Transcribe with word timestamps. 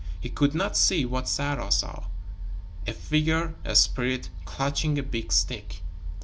He 0.19 0.29
could 0.31 0.55
not 0.55 0.75
see 0.75 1.05
what 1.05 1.29
Sarah 1.29 1.71
saw 1.71 2.05
a 2.87 2.93
figure, 2.93 3.53
a 3.63 3.75
spirit, 3.75 4.31
clutching 4.45 4.97
a 4.97 5.03
big 5.03 5.31
stick. 5.31 5.83